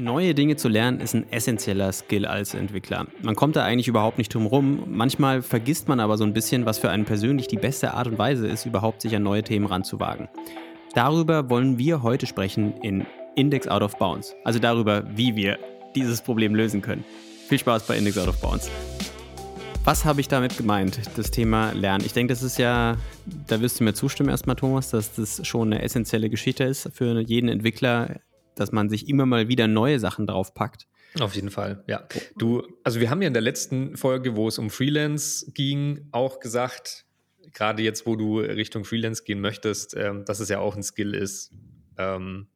[0.00, 3.06] Neue Dinge zu lernen ist ein essentieller Skill als Entwickler.
[3.20, 4.84] Man kommt da eigentlich überhaupt nicht drum rum.
[4.86, 8.16] Manchmal vergisst man aber so ein bisschen, was für einen persönlich die beste Art und
[8.16, 10.30] Weise ist, überhaupt sich an neue Themen ranzuwagen.
[10.94, 13.04] Darüber wollen wir heute sprechen in
[13.36, 14.34] Index Out of Bounds.
[14.42, 15.58] Also darüber, wie wir
[15.94, 17.04] dieses Problem lösen können.
[17.48, 18.70] Viel Spaß bei Index Out of Bounds.
[19.84, 22.06] Was habe ich damit gemeint, das Thema Lernen?
[22.06, 22.96] Ich denke, das ist ja,
[23.48, 27.20] da wirst du mir zustimmen erstmal, Thomas, dass das schon eine essentielle Geschichte ist für
[27.20, 28.16] jeden Entwickler,
[28.60, 30.86] dass man sich immer mal wieder neue Sachen draufpackt.
[31.18, 32.06] Auf jeden Fall, ja.
[32.36, 36.38] Du, also wir haben ja in der letzten Folge, wo es um Freelance ging, auch
[36.38, 37.04] gesagt,
[37.52, 41.14] gerade jetzt, wo du Richtung Freelance gehen möchtest, ähm, dass es ja auch ein Skill
[41.14, 41.52] ist,
[41.98, 42.46] ähm,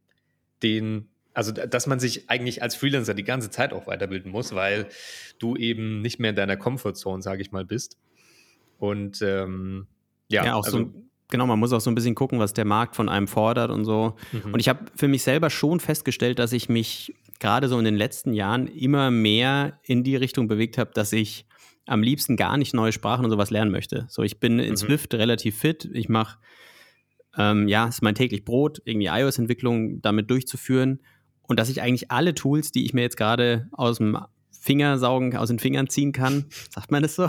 [0.63, 4.87] den, also dass man sich eigentlich als Freelancer die ganze Zeit auch weiterbilden muss, weil
[5.41, 7.99] du eben nicht mehr in deiner Comfortzone, sage ich mal, bist.
[8.79, 9.89] Und ähm,
[10.29, 12.65] ja, ja, auch also, so genau, man muss auch so ein bisschen gucken, was der
[12.65, 14.15] Markt von einem fordert und so.
[14.33, 14.55] Mhm.
[14.55, 17.97] Und ich habe für mich selber schon festgestellt, dass ich mich gerade so in den
[17.97, 21.47] letzten Jahren immer mehr in die Richtung bewegt habe, dass ich
[21.87, 24.07] am liebsten gar nicht neue Sprachen und sowas lernen möchte.
[24.09, 24.77] So, ich bin in mhm.
[24.77, 25.89] Swift relativ fit.
[25.93, 26.39] Ich mache,
[27.37, 31.01] ähm, ja, es ist mein täglich Brot, irgendwie iOS-Entwicklung damit durchzuführen.
[31.43, 34.17] Und dass ich eigentlich alle Tools, die ich mir jetzt gerade aus dem
[34.65, 37.27] Fingersaugen aus den Fingern ziehen kann, sagt man das so,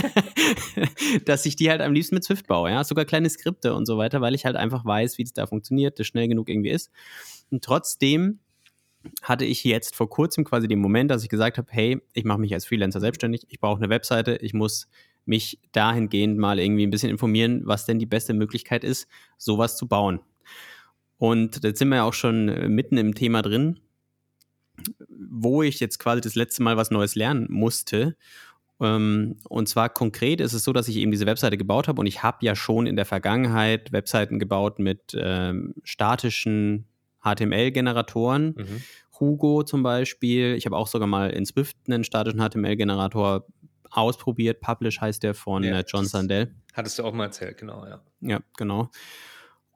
[1.26, 3.98] dass ich die halt am liebsten mit Swift baue, ja, sogar kleine Skripte und so
[3.98, 6.90] weiter, weil ich halt einfach weiß, wie es da funktioniert, das schnell genug irgendwie ist.
[7.50, 8.38] Und trotzdem
[9.20, 12.38] hatte ich jetzt vor kurzem quasi den Moment, dass ich gesagt habe, hey, ich mache
[12.38, 14.88] mich als Freelancer selbstständig, ich brauche eine Webseite, ich muss
[15.26, 19.86] mich dahingehend mal irgendwie ein bisschen informieren, was denn die beste Möglichkeit ist, sowas zu
[19.86, 20.20] bauen.
[21.18, 23.78] Und jetzt sind wir ja auch schon mitten im Thema drin
[25.08, 28.16] wo ich jetzt quasi das letzte Mal was Neues lernen musste.
[28.80, 32.06] Ähm, und zwar konkret ist es so, dass ich eben diese Webseite gebaut habe und
[32.06, 36.86] ich habe ja schon in der Vergangenheit Webseiten gebaut mit ähm, statischen
[37.22, 38.54] HTML-Generatoren.
[38.56, 38.82] Mhm.
[39.18, 40.54] Hugo zum Beispiel.
[40.54, 43.46] Ich habe auch sogar mal in Swift einen statischen HTML-Generator
[43.90, 44.60] ausprobiert.
[44.60, 46.54] Publish heißt der von ja, äh, John Sandell.
[46.72, 48.00] Hattest du auch mal erzählt, genau, ja.
[48.20, 48.90] Ja, genau.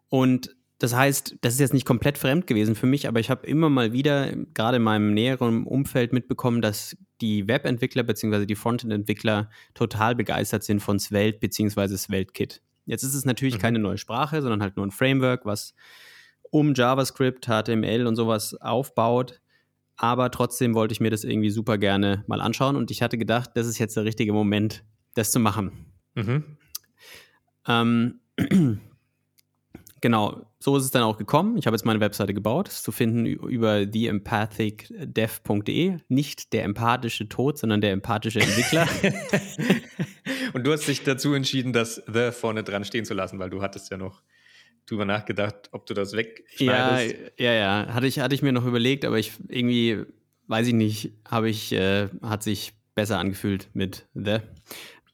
[0.08, 3.46] Und das heißt, das ist jetzt nicht komplett fremd gewesen für mich, aber ich habe
[3.46, 8.44] immer mal wieder, gerade in meinem näheren Umfeld, mitbekommen, dass die Webentwickler bzw.
[8.44, 11.96] die Frontend-Entwickler total begeistert sind von Svelte bzw.
[11.96, 12.60] SvelteKit.
[12.86, 13.60] Jetzt ist es natürlich mhm.
[13.60, 15.74] keine neue Sprache, sondern halt nur ein Framework, was
[16.50, 19.40] um JavaScript, HTML und sowas aufbaut.
[19.96, 23.50] Aber trotzdem wollte ich mir das irgendwie super gerne mal anschauen und ich hatte gedacht,
[23.54, 25.86] das ist jetzt der richtige Moment, das zu machen.
[26.14, 26.44] Mhm.
[27.66, 28.20] Ähm,
[30.04, 31.56] Genau, so ist es dann auch gekommen.
[31.56, 32.68] Ich habe jetzt meine Webseite gebaut.
[32.68, 35.96] Ist zu finden über theempathicdev.de.
[36.08, 38.86] Nicht der empathische Tod, sondern der empathische Entwickler.
[40.52, 43.62] Und du hast dich dazu entschieden, das The vorne dran stehen zu lassen, weil du
[43.62, 44.20] hattest ja noch
[44.84, 47.16] drüber nachgedacht, ob du das wegschneidest.
[47.38, 47.94] Ja, ja, ja.
[47.94, 50.02] Hatte ich, hatte ich mir noch überlegt, aber ich irgendwie,
[50.48, 54.40] weiß ich nicht, habe ich, äh, hat sich besser angefühlt mit The.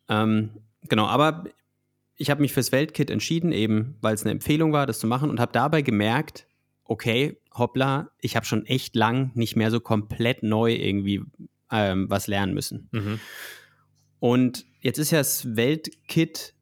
[0.08, 0.50] Ähm,
[0.88, 1.44] genau, aber
[2.20, 5.30] ich habe mich fürs Weltkit entschieden, eben weil es eine Empfehlung war, das zu machen
[5.30, 6.46] und habe dabei gemerkt,
[6.84, 11.22] okay, hoppla, ich habe schon echt lang nicht mehr so komplett neu irgendwie
[11.72, 12.90] ähm, was lernen müssen.
[12.92, 13.20] Mhm.
[14.18, 16.52] Und jetzt ist ja das Weltkit,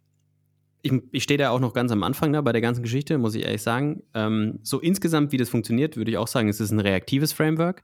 [0.83, 3.35] ich, ich stehe da auch noch ganz am Anfang da bei der ganzen Geschichte, muss
[3.35, 4.05] ich ehrlich sagen.
[4.15, 7.83] Ähm, so insgesamt, wie das funktioniert, würde ich auch sagen, es ist ein reaktives Framework,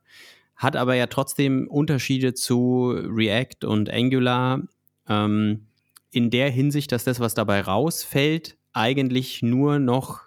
[0.55, 4.63] hat aber ja trotzdem Unterschiede zu React und Angular.
[5.09, 5.67] Ähm,
[6.15, 10.21] in der Hinsicht, dass das, was dabei rausfällt, eigentlich nur noch,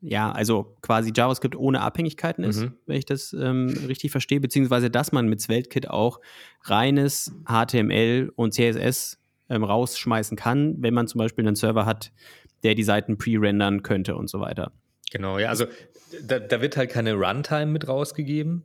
[0.00, 2.74] ja, also quasi JavaScript ohne Abhängigkeiten ist, mhm.
[2.86, 6.20] wenn ich das ähm, richtig verstehe, beziehungsweise dass man mit SvelteKit auch
[6.62, 9.18] reines HTML und CSS
[9.48, 12.12] ähm, rausschmeißen kann, wenn man zum Beispiel einen Server hat,
[12.62, 14.70] der die Seiten pre-rendern könnte und so weiter.
[15.10, 15.66] Genau, ja, also
[16.22, 18.62] da, da wird halt keine Runtime mit rausgegeben,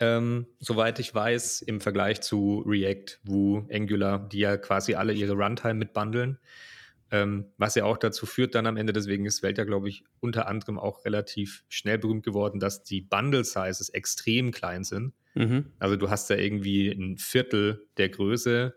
[0.00, 5.32] ähm, soweit ich weiß, im Vergleich zu React, Vue, Angular, die ja quasi alle ihre
[5.32, 6.38] Runtime mitbundeln.
[7.10, 10.04] Ähm, was ja auch dazu führt, dann am Ende, deswegen ist Welt ja, glaube ich,
[10.20, 15.14] unter anderem auch relativ schnell berühmt geworden, dass die Bundle-Sizes extrem klein sind.
[15.34, 15.66] Mhm.
[15.78, 18.74] Also du hast da irgendwie ein Viertel der Größe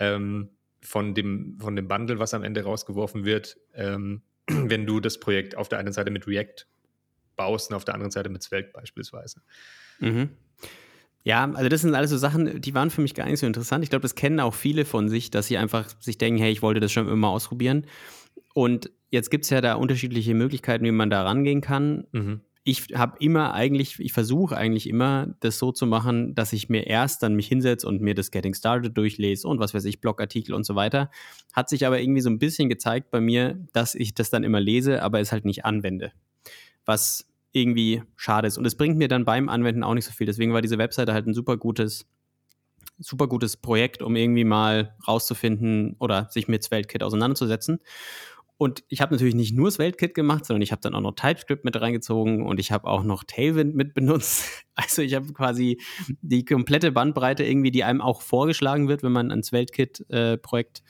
[0.00, 0.50] ähm,
[0.82, 5.56] von, dem, von dem Bundle, was am Ende rausgeworfen wird, ähm, wenn du das Projekt
[5.56, 6.66] auf der einen Seite mit React
[7.36, 9.42] baust und auf der anderen Seite mit Svelte beispielsweise.
[10.00, 10.30] Mhm.
[11.22, 13.84] Ja, also das sind alles so Sachen, die waren für mich gar nicht so interessant.
[13.84, 16.62] Ich glaube, das kennen auch viele von sich, dass sie einfach sich denken, hey, ich
[16.62, 17.86] wollte das schon immer ausprobieren.
[18.54, 22.06] Und jetzt gibt es ja da unterschiedliche Möglichkeiten, wie man da rangehen kann.
[22.12, 22.40] Mhm.
[22.62, 26.86] Ich habe immer eigentlich, ich versuche eigentlich immer, das so zu machen, dass ich mir
[26.86, 30.54] erst dann mich hinsetze und mir das Getting Started durchlese und was weiß ich, Blogartikel
[30.54, 31.10] und so weiter.
[31.52, 34.60] Hat sich aber irgendwie so ein bisschen gezeigt bei mir, dass ich das dann immer
[34.60, 36.12] lese, aber es halt nicht anwende.
[36.84, 38.58] Was irgendwie schade ist.
[38.58, 40.26] Und es bringt mir dann beim Anwenden auch nicht so viel.
[40.26, 42.06] Deswegen war diese Webseite halt ein super gutes,
[42.98, 47.80] super gutes Projekt, um irgendwie mal rauszufinden oder sich mit SvelteKit auseinanderzusetzen.
[48.60, 51.14] Und ich habe natürlich nicht nur das Weltkit gemacht, sondern ich habe dann auch noch
[51.14, 54.44] TypeScript mit reingezogen und ich habe auch noch Tailwind mit benutzt.
[54.74, 55.78] Also ich habe quasi
[56.22, 60.82] die komplette Bandbreite irgendwie, die einem auch vorgeschlagen wird, wenn man ans Weltkit-Projekt äh,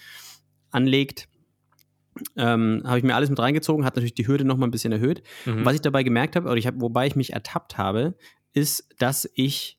[0.70, 1.28] anlegt.
[2.36, 4.92] Ähm, habe ich mir alles mit reingezogen, hat natürlich die Hürde noch mal ein bisschen
[4.92, 5.22] erhöht.
[5.46, 5.64] Mhm.
[5.64, 8.14] was ich dabei gemerkt habe, oder ich hab, wobei ich mich ertappt habe,
[8.52, 9.78] ist, dass ich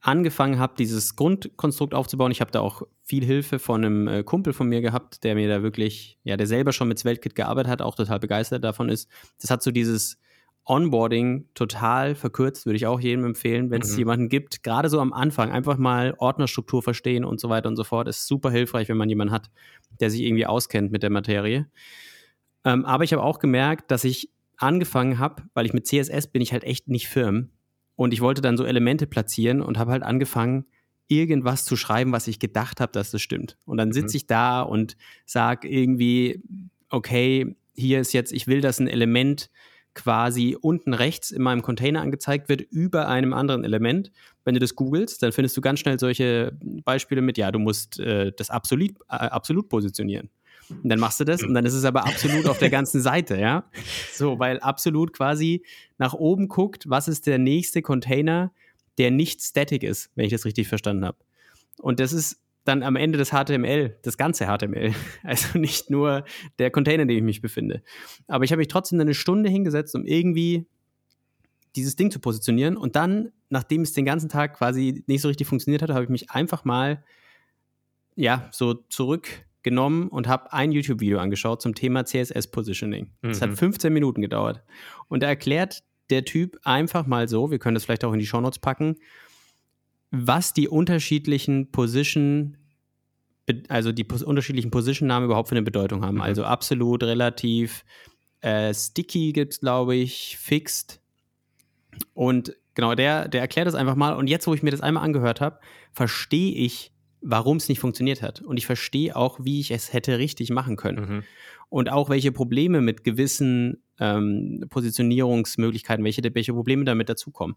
[0.00, 2.32] angefangen habe, dieses Grundkonstrukt aufzubauen.
[2.32, 5.48] Ich habe da auch viel Hilfe von einem äh, Kumpel von mir gehabt, der mir
[5.48, 9.08] da wirklich, ja, der selber schon mit Svelte gearbeitet hat, auch total begeistert davon ist.
[9.40, 10.18] Das hat so dieses
[10.64, 13.98] Onboarding total verkürzt, würde ich auch jedem empfehlen, wenn es mhm.
[13.98, 17.84] jemanden gibt, gerade so am Anfang, einfach mal Ordnerstruktur verstehen und so weiter und so
[17.84, 19.50] fort, ist super hilfreich, wenn man jemanden hat,
[20.00, 21.68] der sich irgendwie auskennt mit der Materie.
[22.64, 26.42] Ähm, aber ich habe auch gemerkt, dass ich angefangen habe, weil ich mit CSS bin
[26.42, 27.50] ich halt echt nicht firm,
[27.96, 30.66] und ich wollte dann so Elemente platzieren und habe halt angefangen,
[31.08, 33.58] irgendwas zu schreiben, was ich gedacht habe, dass das stimmt.
[33.64, 34.16] Und dann sitze mhm.
[34.16, 36.42] ich da und sage irgendwie,
[36.88, 39.50] okay, hier ist jetzt, ich will, dass ein Element
[39.94, 44.10] quasi unten rechts in meinem Container angezeigt wird über einem anderen Element.
[44.44, 48.00] Wenn du das googelst, dann findest du ganz schnell solche Beispiele mit, ja, du musst
[48.00, 50.30] äh, das absolut, äh, absolut positionieren.
[50.70, 53.38] Und dann machst du das und dann ist es aber absolut auf der ganzen Seite,
[53.38, 53.64] ja.
[54.12, 55.64] So, weil absolut quasi
[55.98, 58.52] nach oben guckt, was ist der nächste Container,
[58.98, 61.18] der nicht static ist, wenn ich das richtig verstanden habe.
[61.78, 64.94] Und das ist dann am Ende des HTML, das ganze HTML.
[65.22, 66.24] Also nicht nur
[66.58, 67.82] der Container, in dem ich mich befinde.
[68.28, 70.66] Aber ich habe mich trotzdem eine Stunde hingesetzt, um irgendwie
[71.74, 72.76] dieses Ding zu positionieren.
[72.76, 76.10] Und dann, nachdem es den ganzen Tag quasi nicht so richtig funktioniert hat, habe ich
[76.10, 77.02] mich einfach mal
[78.14, 79.28] ja, so zurück
[79.62, 83.10] genommen und habe ein YouTube-Video angeschaut zum Thema CSS Positioning.
[83.22, 83.44] Das mhm.
[83.44, 84.62] hat 15 Minuten gedauert.
[85.08, 88.26] Und da erklärt der Typ einfach mal so, wir können das vielleicht auch in die
[88.26, 88.96] Shownotes packen,
[90.12, 92.56] was die unterschiedlichen Position,
[93.68, 96.16] also die unterschiedlichen Position-Namen überhaupt für eine Bedeutung haben.
[96.16, 96.20] Mhm.
[96.20, 97.84] Also absolut, relativ,
[98.40, 101.00] äh, sticky gibt es, glaube ich, fixed.
[102.14, 104.12] Und genau, der, der erklärt das einfach mal.
[104.12, 105.58] Und jetzt, wo ich mir das einmal angehört habe,
[105.92, 106.92] verstehe ich
[107.22, 108.42] warum es nicht funktioniert hat.
[108.42, 110.98] Und ich verstehe auch, wie ich es hätte richtig machen können.
[110.98, 111.22] Mhm.
[111.68, 117.56] Und auch welche Probleme mit gewissen ähm, Positionierungsmöglichkeiten, welche, welche Probleme damit dazukommen.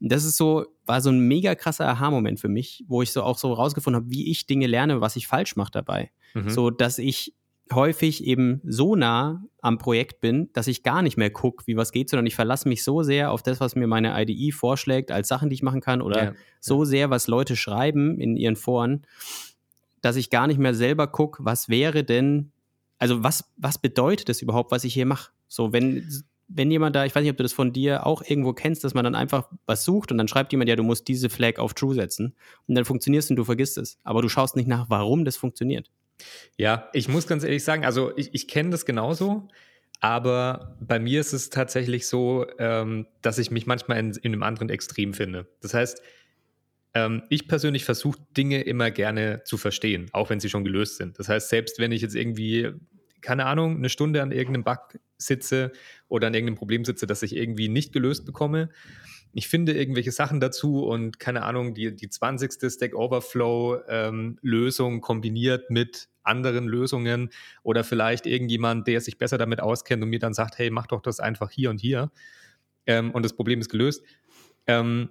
[0.00, 3.22] Und das ist so, war so ein mega krasser Aha-Moment für mich, wo ich so
[3.22, 6.10] auch so rausgefunden habe, wie ich Dinge lerne, was ich falsch mache dabei.
[6.34, 6.50] Mhm.
[6.50, 7.34] So, dass ich
[7.72, 11.92] häufig eben so nah am Projekt bin, dass ich gar nicht mehr gucke, wie was
[11.92, 15.28] geht, sondern ich verlasse mich so sehr auf das, was mir meine IDE vorschlägt, als
[15.28, 16.86] Sachen, die ich machen kann, oder ja, so ja.
[16.86, 19.06] sehr, was Leute schreiben in ihren Foren,
[20.02, 22.52] dass ich gar nicht mehr selber gucke, was wäre denn,
[22.98, 25.30] also was, was bedeutet das überhaupt, was ich hier mache?
[25.54, 26.08] So, wenn,
[26.48, 28.92] wenn jemand da, ich weiß nicht, ob du das von dir auch irgendwo kennst, dass
[28.92, 31.74] man dann einfach was sucht und dann schreibt jemand, ja, du musst diese Flag auf
[31.74, 32.34] True setzen
[32.66, 33.98] und dann funktioniert es und du vergisst es.
[34.02, 35.90] Aber du schaust nicht nach, warum das funktioniert.
[36.56, 39.48] Ja, ich muss ganz ehrlich sagen, also ich, ich kenne das genauso,
[40.00, 44.42] aber bei mir ist es tatsächlich so, ähm, dass ich mich manchmal in, in einem
[44.42, 45.48] anderen Extrem finde.
[45.60, 46.02] Das heißt,
[46.94, 51.18] ähm, ich persönlich versuche Dinge immer gerne zu verstehen, auch wenn sie schon gelöst sind.
[51.18, 52.72] Das heißt, selbst wenn ich jetzt irgendwie,
[53.24, 55.72] keine Ahnung, eine Stunde an irgendeinem Bug sitze
[56.08, 58.68] oder an irgendeinem Problem sitze, das ich irgendwie nicht gelöst bekomme,
[59.36, 62.70] ich finde irgendwelche Sachen dazu und keine Ahnung, die, die 20.
[62.70, 64.38] Stack Overflow ähm,
[65.00, 67.30] kombiniert mit anderen Lösungen
[67.64, 71.02] oder vielleicht irgendjemand, der sich besser damit auskennt und mir dann sagt, hey, mach doch
[71.02, 72.12] das einfach hier und hier
[72.86, 74.04] ähm, und das Problem ist gelöst.
[74.66, 75.10] Ähm,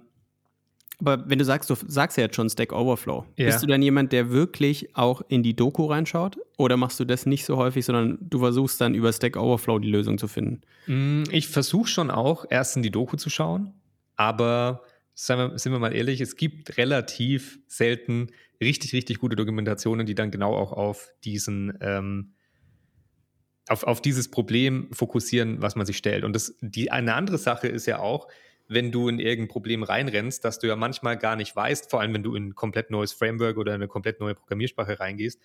[1.00, 3.46] aber wenn du sagst, du sagst ja jetzt schon Stack Overflow, ja.
[3.46, 6.38] bist du dann jemand, der wirklich auch in die Doku reinschaut?
[6.56, 9.90] Oder machst du das nicht so häufig, sondern du versuchst dann über Stack Overflow die
[9.90, 10.60] Lösung zu finden?
[10.86, 13.74] Mm, ich versuche schon auch, erst in die Doku zu schauen
[14.16, 14.82] aber
[15.14, 18.28] wir, sind wir mal ehrlich, es gibt relativ selten
[18.60, 22.34] richtig, richtig gute Dokumentationen, die dann genau auch auf diesen ähm,
[23.66, 26.24] auf, auf dieses Problem fokussieren, was man sich stellt.
[26.24, 28.28] Und das, die, eine andere Sache ist ja auch,
[28.68, 32.14] wenn du in irgendein Problem reinrennst, dass du ja manchmal gar nicht weißt, vor allem
[32.14, 35.40] wenn du in ein komplett neues Framework oder eine komplett neue Programmiersprache reingehst,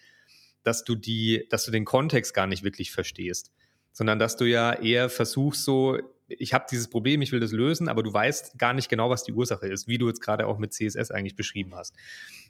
[0.64, 3.52] dass du die, dass du den Kontext gar nicht wirklich verstehst,
[3.92, 5.98] sondern dass du ja eher versuchst, so
[6.30, 9.24] ich habe dieses Problem, ich will das lösen, aber du weißt gar nicht genau, was
[9.24, 11.96] die Ursache ist, wie du jetzt gerade auch mit CSS eigentlich beschrieben hast.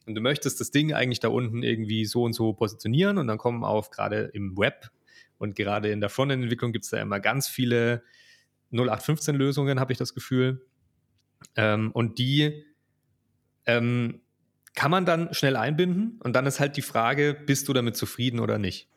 [0.05, 3.37] Und du möchtest das Ding eigentlich da unten irgendwie so und so positionieren und dann
[3.37, 4.91] kommen auf gerade im Web
[5.37, 8.03] und gerade in der Frontend-Entwicklung gibt es da immer ganz viele
[8.71, 10.65] 0815-Lösungen, habe ich das Gefühl.
[11.55, 12.65] Ähm, und die
[13.65, 14.21] ähm,
[14.73, 18.39] kann man dann schnell einbinden und dann ist halt die Frage, bist du damit zufrieden
[18.39, 18.89] oder nicht?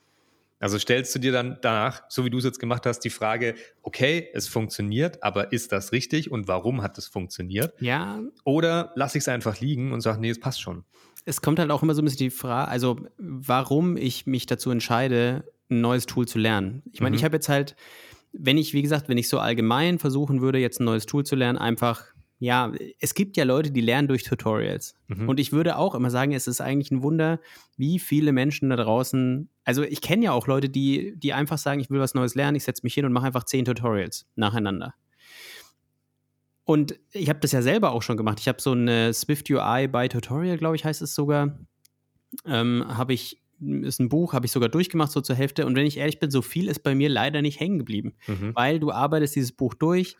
[0.63, 3.57] Also stellst du dir dann danach, so wie du es jetzt gemacht hast, die Frage,
[3.83, 7.75] okay, es funktioniert, aber ist das richtig und warum hat es funktioniert?
[7.81, 8.21] Ja.
[8.45, 10.85] Oder lasse ich es einfach liegen und sage, nee, es passt schon.
[11.25, 14.71] Es kommt halt auch immer so ein bisschen die Frage, also warum ich mich dazu
[14.71, 16.85] entscheide, ein neues Tool zu lernen.
[16.93, 17.19] Ich meine, mhm.
[17.19, 17.75] ich habe jetzt halt,
[18.33, 21.37] wenn ich, wie gesagt, wenn ich so allgemein versuchen würde, jetzt ein neues Tool zu
[21.37, 22.13] lernen, einfach
[22.43, 24.97] ja, es gibt ja Leute, die lernen durch Tutorials.
[25.07, 25.29] Mhm.
[25.29, 27.39] Und ich würde auch immer sagen, es ist eigentlich ein Wunder,
[27.77, 31.79] wie viele Menschen da draußen, also ich kenne ja auch Leute, die, die einfach sagen,
[31.79, 34.93] ich will was Neues lernen, ich setze mich hin und mache einfach zehn Tutorials nacheinander.
[36.65, 38.41] Und ich habe das ja selber auch schon gemacht.
[38.41, 41.57] Ich habe so eine Swift UI by Tutorial, glaube ich, heißt es sogar.
[42.45, 43.41] Ähm, habe ich,
[43.83, 45.67] ist ein Buch, habe ich sogar durchgemacht, so zur Hälfte.
[45.67, 48.55] Und wenn ich ehrlich bin, so viel ist bei mir leider nicht hängen geblieben, mhm.
[48.55, 50.17] weil du arbeitest dieses Buch durch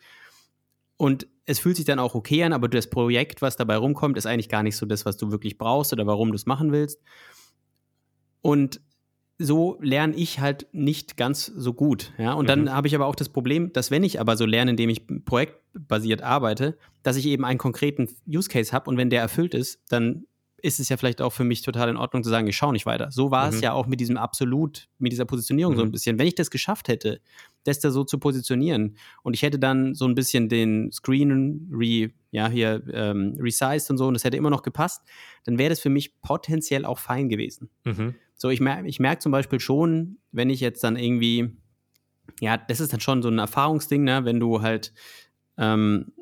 [0.97, 4.25] und es fühlt sich dann auch okay an, aber das Projekt, was dabei rumkommt, ist
[4.25, 7.01] eigentlich gar nicht so das, was du wirklich brauchst oder warum du es machen willst.
[8.41, 8.81] Und
[9.39, 12.13] so lerne ich halt nicht ganz so gut.
[12.17, 12.33] Ja?
[12.33, 12.47] Und mhm.
[12.47, 15.05] dann habe ich aber auch das Problem, dass wenn ich aber so lerne, indem ich
[15.25, 19.81] projektbasiert arbeite, dass ich eben einen konkreten Use Case habe und wenn der erfüllt ist,
[19.89, 20.25] dann
[20.63, 22.85] ist es ja vielleicht auch für mich total in Ordnung zu sagen, ich schaue nicht
[22.85, 23.11] weiter.
[23.11, 23.53] So war mhm.
[23.53, 25.77] es ja auch mit diesem Absolut, mit dieser Positionierung mhm.
[25.77, 26.17] so ein bisschen.
[26.17, 27.19] Wenn ich das geschafft hätte,
[27.65, 32.11] das da so zu positionieren und ich hätte dann so ein bisschen den Screen re,
[32.31, 35.03] ja, hier ähm, resized und so und das hätte immer noch gepasst,
[35.43, 37.69] dann wäre das für mich potenziell auch fein gewesen.
[37.83, 38.15] Mhm.
[38.37, 41.57] So, ich merke ich merk zum Beispiel schon, wenn ich jetzt dann irgendwie,
[42.39, 44.93] ja, das ist dann schon so ein Erfahrungsding, ne, wenn du halt
[45.57, 46.13] ähm,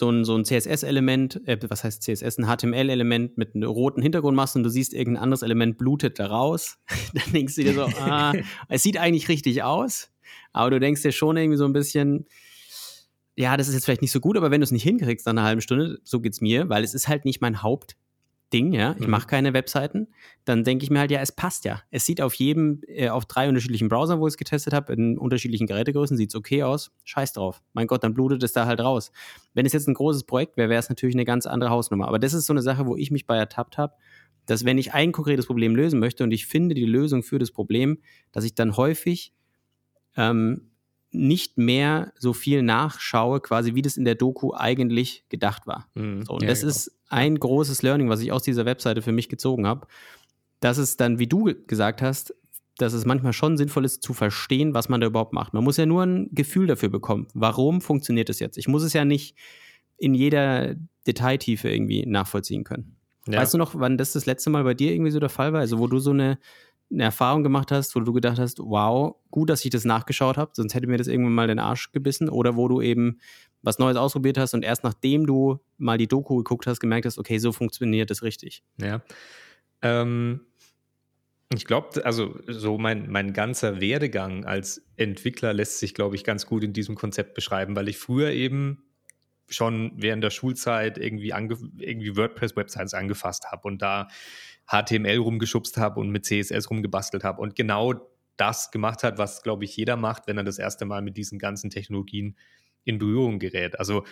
[0.00, 4.36] so ein, so ein CSS-Element, äh, was heißt CSS, ein HTML-Element mit einem roten Hintergrund
[4.36, 6.78] machst und du siehst irgendein anderes Element blutet da raus,
[7.14, 8.32] dann denkst du dir so, ah,
[8.68, 10.10] es sieht eigentlich richtig aus,
[10.52, 12.26] aber du denkst dir schon irgendwie so ein bisschen,
[13.36, 15.32] ja, das ist jetzt vielleicht nicht so gut, aber wenn du es nicht hinkriegst nach
[15.32, 17.96] einer halben Stunde, so geht es mir, weil es ist halt nicht mein Haupt,
[18.52, 19.10] Ding, ja, ich mhm.
[19.10, 20.08] mache keine Webseiten,
[20.44, 21.82] dann denke ich mir halt, ja, es passt ja.
[21.90, 25.18] Es sieht auf jedem, äh, auf drei unterschiedlichen Browsern, wo ich es getestet habe, in
[25.18, 26.90] unterschiedlichen Gerätegrößen, sieht es okay aus.
[27.04, 27.62] Scheiß drauf.
[27.72, 29.12] Mein Gott, dann blutet es da halt raus.
[29.54, 32.08] Wenn es jetzt ein großes Projekt wäre, wäre es natürlich eine ganz andere Hausnummer.
[32.08, 33.94] Aber das ist so eine Sache, wo ich mich bei ertappt habe,
[34.46, 37.52] dass wenn ich ein konkretes Problem lösen möchte und ich finde die Lösung für das
[37.52, 37.98] Problem,
[38.32, 39.32] dass ich dann häufig
[40.16, 40.70] ähm,
[41.12, 45.88] nicht mehr so viel nachschaue, quasi wie das in der Doku eigentlich gedacht war.
[45.94, 46.22] Mhm.
[46.22, 46.70] So, und ja, das genau.
[46.70, 49.86] ist ein großes Learning, was ich aus dieser Webseite für mich gezogen habe,
[50.60, 52.34] dass es dann, wie du gesagt hast,
[52.78, 55.52] dass es manchmal schon sinnvoll ist zu verstehen, was man da überhaupt macht.
[55.52, 58.56] Man muss ja nur ein Gefühl dafür bekommen, warum funktioniert es jetzt.
[58.56, 59.36] Ich muss es ja nicht
[59.98, 60.76] in jeder
[61.06, 62.96] Detailtiefe irgendwie nachvollziehen können.
[63.28, 63.40] Ja.
[63.40, 65.60] Weißt du noch, wann das das letzte Mal bei dir irgendwie so der Fall war?
[65.60, 66.38] Also wo du so eine
[66.92, 70.50] eine Erfahrung gemacht hast, wo du gedacht hast, wow, gut, dass ich das nachgeschaut habe,
[70.54, 73.20] sonst hätte mir das irgendwann mal den Arsch gebissen, oder wo du eben
[73.62, 77.18] was Neues ausprobiert hast und erst nachdem du mal die Doku geguckt hast, gemerkt hast,
[77.18, 78.62] okay, so funktioniert das richtig.
[78.78, 79.02] Ja.
[79.82, 80.40] Ähm,
[81.54, 86.46] ich glaube, also so mein, mein ganzer Werdegang als Entwickler lässt sich, glaube ich, ganz
[86.46, 88.84] gut in diesem Konzept beschreiben, weil ich früher eben
[89.48, 94.06] schon während der Schulzeit irgendwie, irgendwie WordPress-Websites angefasst habe und da
[94.70, 97.94] HTML rumgeschubst habe und mit CSS rumgebastelt habe und genau
[98.36, 101.38] das gemacht hat, was, glaube ich, jeder macht, wenn er das erste Mal mit diesen
[101.38, 102.36] ganzen Technologien
[102.84, 103.78] in Berührung gerät.
[103.78, 104.04] Also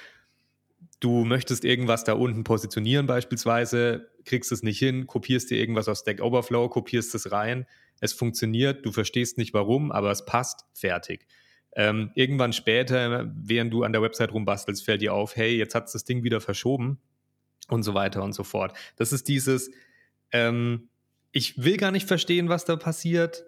[1.00, 6.00] du möchtest irgendwas da unten positionieren beispielsweise, kriegst es nicht hin, kopierst dir irgendwas aus
[6.00, 7.66] Stack Overflow, kopierst es rein,
[8.00, 11.26] es funktioniert, du verstehst nicht warum, aber es passt, fertig.
[11.74, 15.92] Ähm, irgendwann später, während du an der Website rumbastelst, fällt dir auf, hey, jetzt hat
[15.92, 16.98] das Ding wieder verschoben
[17.68, 18.76] und so weiter und so fort.
[18.96, 19.70] Das ist dieses,
[20.32, 20.88] ähm,
[21.32, 23.44] ich will gar nicht verstehen, was da passiert.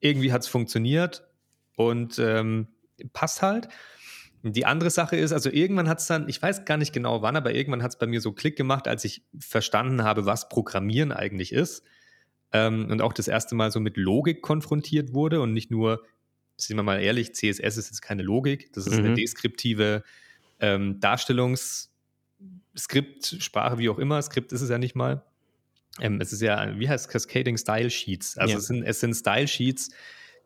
[0.00, 1.26] Irgendwie hat es funktioniert
[1.76, 2.68] und ähm,
[3.12, 3.68] passt halt.
[4.52, 7.36] Die andere Sache ist, also irgendwann hat es dann, ich weiß gar nicht genau wann,
[7.36, 11.12] aber irgendwann hat es bei mir so Klick gemacht, als ich verstanden habe, was Programmieren
[11.12, 11.82] eigentlich ist.
[12.52, 16.02] Ähm, und auch das erste Mal so mit Logik konfrontiert wurde und nicht nur,
[16.56, 19.06] sind wir mal ehrlich, CSS ist jetzt keine Logik, das ist mhm.
[19.06, 20.02] eine deskriptive
[20.60, 24.22] ähm, Darstellungsskriptsprache, wie auch immer.
[24.22, 25.24] Skript ist es ja nicht mal.
[26.00, 28.38] Ähm, es ist ja, wie heißt Cascading Style Sheets?
[28.38, 28.58] Also ja.
[28.58, 29.90] es, sind, es sind Style Sheets,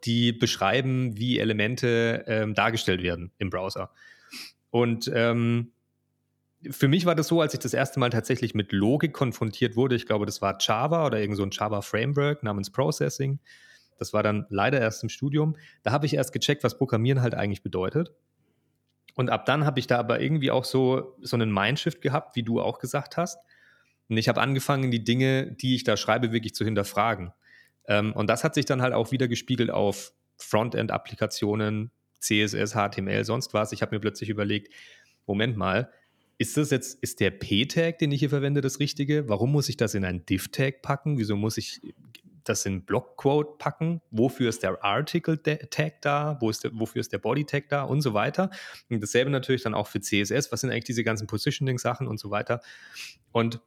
[0.05, 3.91] die beschreiben, wie Elemente ähm, dargestellt werden im Browser.
[4.71, 5.73] Und ähm,
[6.71, 9.97] für mich war das so, als ich das erste Mal tatsächlich mit Logik konfrontiert wurde,
[9.97, 13.41] ich glaube, das war Java oder irgend so ein Java-Framework namens Processing.
[13.99, 15.57] Das war dann leider erst im Studium.
[15.83, 18.13] Da habe ich erst gecheckt, was Programmieren halt eigentlich bedeutet.
[19.15, 22.43] Und ab dann habe ich da aber irgendwie auch so, so einen Mindshift gehabt, wie
[22.43, 23.39] du auch gesagt hast.
[24.09, 27.33] Und ich habe angefangen, die Dinge, die ich da schreibe, wirklich zu hinterfragen.
[27.87, 33.53] Ähm, und das hat sich dann halt auch wieder gespiegelt auf Frontend-Applikationen, CSS, HTML, sonst
[33.55, 33.73] was.
[33.73, 34.73] Ich habe mir plötzlich überlegt,
[35.27, 35.91] Moment mal,
[36.39, 39.29] ist das jetzt, ist der P-Tag, den ich hier verwende, das Richtige?
[39.29, 41.19] Warum muss ich das in ein Div-Tag packen?
[41.19, 41.81] Wieso muss ich,
[42.45, 47.19] das in Blockquote packen, wofür ist der Article-Tag da, Wo ist der, wofür ist der
[47.19, 48.51] Body-Tag da und so weiter.
[48.91, 52.31] Und dasselbe natürlich dann auch für CSS, was sind eigentlich diese ganzen Positioning-Sachen und so
[52.31, 52.61] weiter.
[53.31, 53.61] Und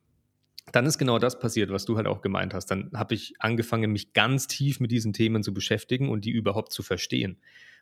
[0.72, 2.68] dann ist genau das passiert, was du halt auch gemeint hast.
[2.68, 6.72] Dann habe ich angefangen, mich ganz tief mit diesen Themen zu beschäftigen und die überhaupt
[6.72, 7.38] zu verstehen.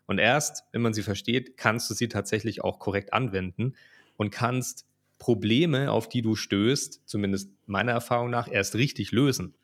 [0.05, 3.75] Und erst, wenn man sie versteht, kannst du sie tatsächlich auch korrekt anwenden
[4.17, 4.85] und kannst
[5.17, 9.55] Probleme, auf die du stößt, zumindest meiner Erfahrung nach, erst richtig lösen.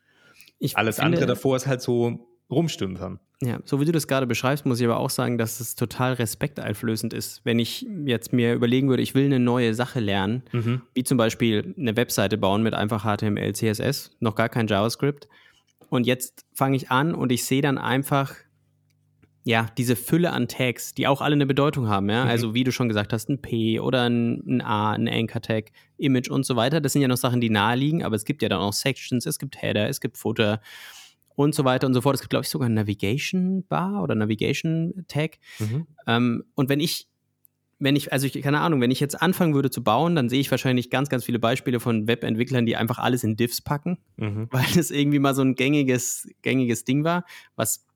[0.58, 3.20] Ich Alles finde, andere davor ist halt so rumstümpern.
[3.42, 6.12] Ja, so wie du das gerade beschreibst, muss ich aber auch sagen, dass es total
[6.12, 7.40] respekteinflößend ist.
[7.44, 10.82] Wenn ich jetzt mir überlegen würde, ich will eine neue Sache lernen, mhm.
[10.92, 15.26] wie zum Beispiel eine Webseite bauen mit einfach HTML, CSS, noch gar kein JavaScript.
[15.88, 18.34] Und jetzt fange ich an und ich sehe dann einfach,
[19.44, 22.24] ja, diese Fülle an Tags, die auch alle eine Bedeutung haben, ja.
[22.24, 22.30] Mhm.
[22.30, 26.28] Also wie du schon gesagt hast, ein P oder ein, ein A, ein Anchor-Tag, Image
[26.28, 26.82] und so weiter.
[26.82, 29.38] Das sind ja noch Sachen, die naheliegen, aber es gibt ja dann auch Sections, es
[29.38, 30.60] gibt Header, es gibt Footer
[31.40, 32.14] und so weiter und so fort.
[32.14, 35.38] Es gibt, glaube ich, sogar ein Navigation Bar oder Navigation Tag.
[35.58, 35.86] Mhm.
[36.06, 37.08] Ähm, und wenn ich,
[37.78, 40.40] wenn ich, also ich, keine Ahnung, wenn ich jetzt anfangen würde zu bauen, dann sehe
[40.40, 44.48] ich wahrscheinlich ganz, ganz viele Beispiele von Webentwicklern, die einfach alles in Diffs packen, mhm.
[44.52, 47.24] weil das irgendwie mal so ein gängiges, gängiges Ding war,
[47.56, 47.86] was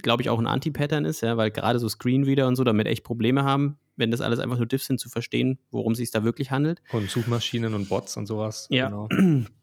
[0.00, 3.04] glaube ich, auch ein Anti-Pattern ist, ja, weil gerade so Screenreader und so damit echt
[3.04, 6.24] Probleme haben, wenn das alles einfach nur Diffs sind, zu verstehen, worum es sich da
[6.24, 6.80] wirklich handelt.
[6.92, 8.68] Und Suchmaschinen und Bots und sowas.
[8.70, 8.88] Ja.
[8.88, 9.08] Genau.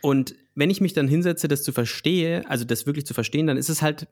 [0.00, 3.56] Und wenn ich mich dann hinsetze, das zu verstehen, also das wirklich zu verstehen, dann
[3.56, 4.08] ist es halt,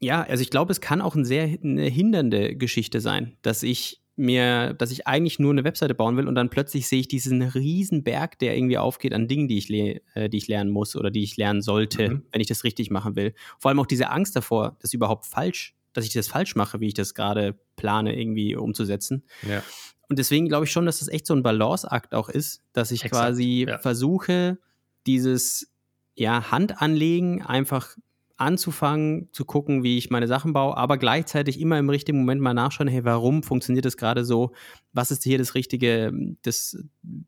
[0.00, 4.00] ja, also ich glaube, es kann auch ein sehr eine hindernde Geschichte sein, dass ich
[4.16, 7.42] mir, dass ich eigentlich nur eine Webseite bauen will und dann plötzlich sehe ich diesen
[7.42, 11.10] riesen Berg, der irgendwie aufgeht an Dingen, die ich, äh, die ich lernen muss oder
[11.10, 12.22] die ich lernen sollte, mhm.
[12.32, 13.34] wenn ich das richtig machen will.
[13.58, 16.88] Vor allem auch diese Angst davor, das überhaupt falsch, dass ich das falsch mache, wie
[16.88, 19.24] ich das gerade plane, irgendwie umzusetzen.
[19.46, 19.62] Ja.
[20.08, 23.04] Und deswegen glaube ich schon, dass das echt so ein Balanceakt auch ist, dass ich
[23.04, 23.78] Exakt, quasi ja.
[23.78, 24.58] versuche,
[25.06, 25.72] dieses
[26.14, 27.96] ja, Hand anlegen, einfach
[28.36, 32.52] anzufangen, zu gucken, wie ich meine Sachen baue, aber gleichzeitig immer im richtigen Moment mal
[32.52, 34.52] nachschauen, hey, warum funktioniert das gerade so?
[34.92, 36.76] Was ist hier das richtige, das,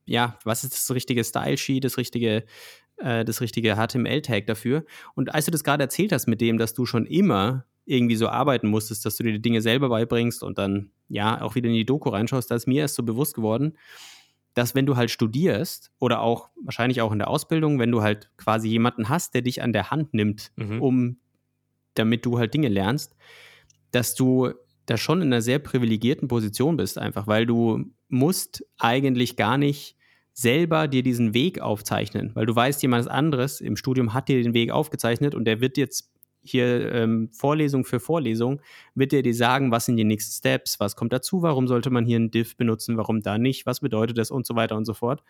[0.04, 2.44] ja, was ist das richtige Style-Sheet, das richtige,
[2.98, 4.84] äh, das richtige HTML-Tag dafür?
[5.14, 8.28] Und als du das gerade erzählt hast mit dem, dass du schon immer irgendwie so
[8.28, 11.74] arbeiten musstest, dass du dir die Dinge selber beibringst und dann, ja, auch wieder in
[11.74, 13.78] die Doku reinschaust, da ist mir erst so bewusst geworden,
[14.58, 18.28] dass wenn du halt studierst oder auch wahrscheinlich auch in der Ausbildung, wenn du halt
[18.36, 20.82] quasi jemanden hast, der dich an der Hand nimmt, mhm.
[20.82, 21.16] um
[21.94, 23.14] damit du halt Dinge lernst,
[23.92, 24.50] dass du
[24.86, 29.96] da schon in einer sehr privilegierten Position bist, einfach, weil du musst eigentlich gar nicht
[30.32, 34.54] selber dir diesen Weg aufzeichnen, weil du weißt, jemand anderes im Studium hat dir den
[34.54, 36.10] Weg aufgezeichnet und der wird jetzt
[36.50, 38.60] hier ähm, Vorlesung für Vorlesung,
[38.94, 42.04] wird er dir sagen, was sind die nächsten Steps, was kommt dazu, warum sollte man
[42.04, 44.94] hier einen Div benutzen, warum da nicht, was bedeutet das und so weiter und so
[44.94, 45.22] fort.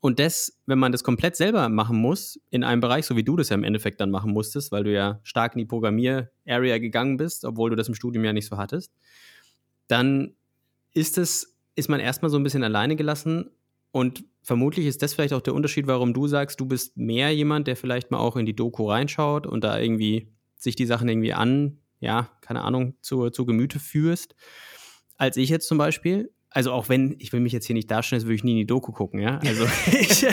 [0.00, 3.36] Und das, wenn man das komplett selber machen muss, in einem Bereich, so wie du
[3.36, 7.16] das ja im Endeffekt dann machen musstest, weil du ja stark in die Programmier-Area gegangen
[7.16, 8.92] bist, obwohl du das im Studium ja nicht so hattest,
[9.88, 10.34] dann
[10.92, 13.50] ist es, ist man erstmal so ein bisschen alleine gelassen
[13.92, 17.66] und vermutlich ist das vielleicht auch der Unterschied, warum du sagst, du bist mehr jemand,
[17.66, 21.32] der vielleicht mal auch in die Doku reinschaut und da irgendwie sich die Sachen irgendwie
[21.32, 24.34] an, ja, keine Ahnung, zu, zu Gemüte führst,
[25.16, 26.32] als ich jetzt zum Beispiel.
[26.52, 28.56] Also auch wenn, ich will mich jetzt hier nicht darstellen, als würde ich nie in
[28.56, 29.38] die Doku gucken, ja.
[29.38, 30.26] Also ich,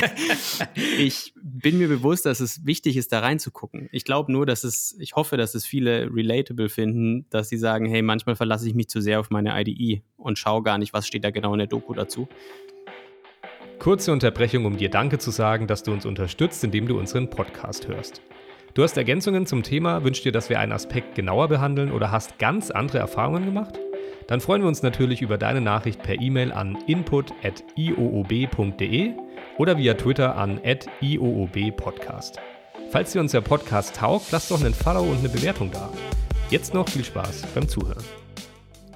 [0.97, 3.87] ich bin mir bewusst, dass es wichtig ist, da reinzugucken.
[3.91, 7.85] Ich glaube nur, dass es, ich hoffe, dass es viele relatable finden, dass sie sagen,
[7.85, 11.05] hey, manchmal verlasse ich mich zu sehr auf meine IDE und schaue gar nicht, was
[11.05, 12.27] steht da genau in der Doku dazu.
[13.87, 17.87] Kurze Unterbrechung, um dir Danke zu sagen, dass du uns unterstützt, indem du unseren Podcast
[17.87, 18.21] hörst.
[18.73, 22.37] Du hast Ergänzungen zum Thema, wünschst dir, dass wir einen Aspekt genauer behandeln oder hast
[22.37, 23.79] ganz andere Erfahrungen gemacht?
[24.27, 27.53] Dann freuen wir uns natürlich über deine Nachricht per E-Mail an input.ioob.de
[29.57, 30.59] oder via Twitter an
[30.99, 32.41] @ioobpodcast.
[32.91, 35.89] Falls dir unser Podcast taugt, lass doch einen Follow und eine Bewertung da.
[36.49, 38.03] Jetzt noch viel Spaß beim Zuhören.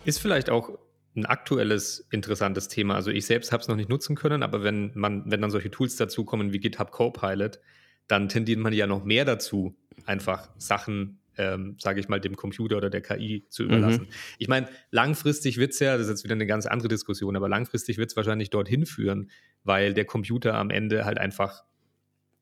[0.04, 0.81] Ist vielleicht auch
[1.16, 2.96] ein aktuelles, interessantes Thema.
[2.96, 5.72] Also ich selbst habe es noch nicht nutzen können, aber wenn man, wenn dann solche
[5.72, 7.60] Tools dazukommen wie GitHub Copilot,
[8.08, 12.78] dann tendiert man ja noch mehr dazu, einfach Sachen, ähm, sage ich mal, dem Computer
[12.78, 14.04] oder der KI zu überlassen.
[14.04, 14.14] Mhm.
[14.38, 17.50] Ich meine, langfristig wird es ja, das ist jetzt wieder eine ganz andere Diskussion, aber
[17.50, 19.30] langfristig wird es wahrscheinlich dorthin führen,
[19.64, 21.64] weil der Computer am Ende halt einfach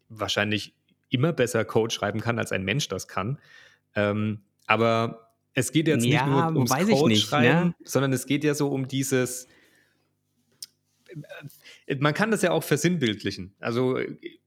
[0.09, 0.75] wahrscheinlich
[1.09, 3.39] immer besser Code schreiben kann, als ein Mensch das kann.
[3.95, 5.28] Ähm, aber
[5.59, 7.75] es geht jetzt ja, nicht nur ums Code nicht, schreiben, ne?
[7.83, 9.47] sondern es geht ja so um dieses
[11.87, 13.55] äh, man kann das ja auch versinnbildlichen.
[13.59, 13.99] Also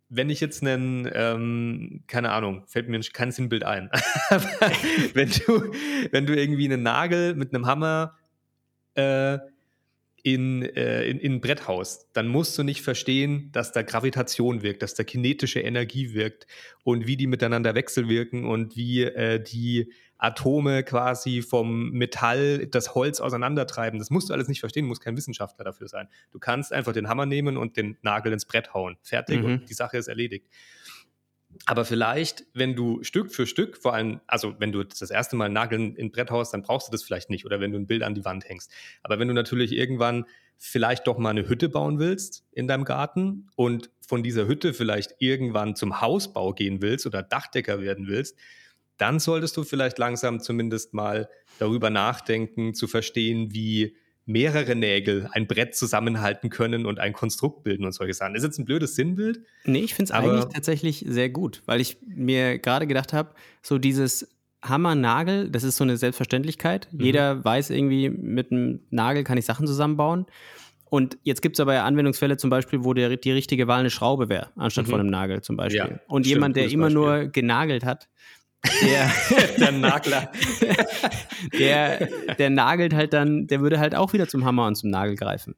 [0.09, 3.90] wenn ich jetzt einen, ähm, keine Ahnung, fällt mir kein Sinnbild ein.
[5.14, 5.72] wenn du,
[6.11, 8.18] wenn du irgendwie einen Nagel mit einem Hammer
[8.94, 9.38] äh,
[10.22, 14.82] in, äh, in, in ein Bretthaus, dann musst du nicht verstehen, dass da Gravitation wirkt,
[14.82, 16.46] dass da kinetische Energie wirkt
[16.85, 23.20] und wie die miteinander wechselwirken und wie äh, die Atome quasi vom Metall das Holz
[23.20, 23.98] auseinandertreiben.
[23.98, 26.08] Das musst du alles nicht verstehen, musst kein Wissenschaftler dafür sein.
[26.30, 28.96] Du kannst einfach den Hammer nehmen und den Nagel ins Brett hauen.
[29.02, 29.44] Fertig mhm.
[29.44, 30.46] und die Sache ist erledigt.
[31.67, 35.49] Aber vielleicht, wenn du Stück für Stück, vor allem, also wenn du das erste Mal
[35.49, 38.03] Nageln in Brett haust, dann brauchst du das vielleicht nicht oder wenn du ein Bild
[38.03, 38.73] an die Wand hängst.
[39.03, 40.25] Aber wenn du natürlich irgendwann
[40.59, 45.17] vielleicht doch mal eine Hütte bauen willst in deinem Garten und von dieser Hütte vielleicht
[45.19, 48.38] irgendwann zum Hausbau gehen willst oder Dachdecker werden willst,
[48.97, 53.97] dann solltest du vielleicht langsam zumindest mal darüber nachdenken, zu verstehen, wie
[54.33, 58.35] mehrere Nägel ein Brett zusammenhalten können und ein Konstrukt bilden und solche Sachen.
[58.35, 59.40] Ist jetzt ein blödes Sinnbild?
[59.64, 63.79] Nee, ich finde es eigentlich tatsächlich sehr gut, weil ich mir gerade gedacht habe, so
[63.79, 64.29] dieses
[64.62, 66.88] Hammer-Nagel, das ist so eine Selbstverständlichkeit.
[66.92, 67.01] Mhm.
[67.01, 70.27] Jeder weiß irgendwie, mit einem Nagel kann ich Sachen zusammenbauen.
[70.85, 73.90] Und jetzt gibt es aber ja Anwendungsfälle zum Beispiel, wo der, die richtige Wahl eine
[73.90, 74.90] Schraube wäre, anstatt mhm.
[74.90, 75.79] von einem Nagel zum Beispiel.
[75.79, 77.01] Ja, und stimmt, jemand, der immer Beispiel.
[77.01, 78.09] nur genagelt hat,
[78.83, 79.11] der,
[79.59, 80.33] der Nagler.
[81.59, 85.16] der, der nagelt halt dann, der würde halt auch wieder zum Hammer und zum Nagel
[85.16, 85.55] greifen.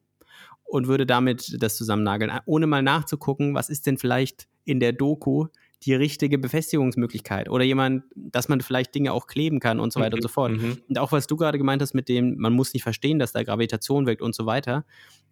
[0.65, 5.47] Und würde damit das zusammennageln, ohne mal nachzugucken, was ist denn vielleicht in der Doku
[5.85, 10.17] die richtige Befestigungsmöglichkeit oder jemand, dass man vielleicht Dinge auch kleben kann und so weiter
[10.17, 10.19] mhm.
[10.19, 10.53] und so fort.
[10.53, 10.79] Mhm.
[10.89, 13.43] Und auch was du gerade gemeint hast mit dem, man muss nicht verstehen, dass da
[13.43, 14.85] Gravitation wirkt und so weiter.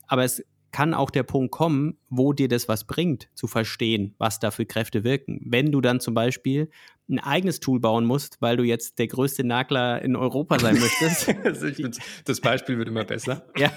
[0.06, 4.40] Aber es kann auch der Punkt kommen, wo dir das was bringt, zu verstehen, was
[4.40, 5.40] da für Kräfte wirken.
[5.44, 6.70] Wenn du dann zum Beispiel
[7.08, 11.34] ein eigenes Tool bauen musst, weil du jetzt der größte Nagler in Europa sein möchtest.
[12.24, 13.46] das Beispiel wird immer besser.
[13.56, 13.72] ja.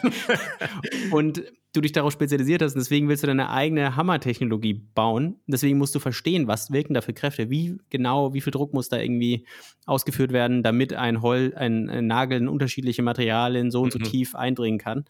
[1.11, 5.39] Und du dich darauf spezialisiert hast, deswegen willst du deine eigene Hammertechnologie bauen.
[5.47, 8.89] Deswegen musst du verstehen, was wirken da für Kräfte, wie genau, wie viel Druck muss
[8.89, 9.45] da irgendwie
[9.85, 14.03] ausgeführt werden, damit ein Hol, ein, ein Nagel in unterschiedliche Materialien so und so mhm.
[14.03, 15.05] tief eindringen kann.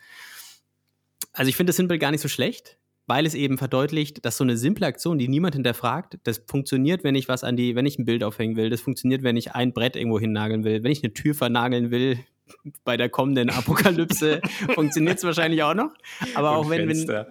[1.34, 4.44] Also ich finde das Simple gar nicht so schlecht, weil es eben verdeutlicht, dass so
[4.44, 8.00] eine simple Aktion, die niemand hinterfragt, das funktioniert, wenn ich was an die, wenn ich
[8.00, 11.04] ein Bild aufhängen will, das funktioniert, wenn ich ein Brett irgendwo hinnageln will, wenn ich
[11.04, 12.20] eine Tür vernageln will,
[12.84, 14.42] bei der kommenden Apokalypse
[14.74, 15.92] funktioniert es wahrscheinlich auch noch.
[16.34, 17.26] Aber auch wenn, wenn,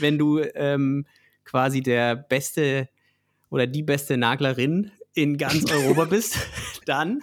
[0.00, 1.06] wenn du ähm,
[1.44, 2.88] quasi der beste
[3.50, 6.38] oder die beste Naglerin in ganz Europa bist,
[6.86, 7.22] dann